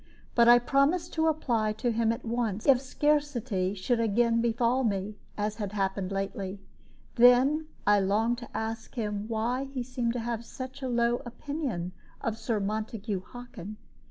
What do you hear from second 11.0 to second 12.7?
an opinion of Sir